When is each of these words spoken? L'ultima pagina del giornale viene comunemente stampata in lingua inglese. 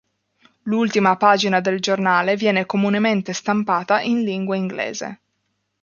L'ultima 0.63 1.15
pagina 1.15 1.59
del 1.59 1.79
giornale 1.79 2.35
viene 2.35 2.65
comunemente 2.65 3.33
stampata 3.33 4.01
in 4.01 4.23
lingua 4.23 4.55
inglese. 4.55 5.19